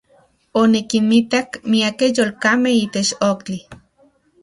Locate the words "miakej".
1.69-2.11